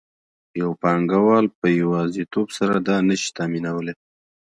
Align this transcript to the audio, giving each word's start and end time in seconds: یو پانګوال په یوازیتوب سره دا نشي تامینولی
یو 0.61 0.69
پانګوال 0.81 1.45
په 1.59 1.67
یوازیتوب 1.81 2.47
سره 2.57 2.75
دا 2.87 2.97
نشي 3.07 3.29
تامینولی 3.37 3.93